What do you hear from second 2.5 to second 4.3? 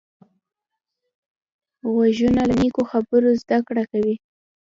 نیکو خبرو زده کړه کوي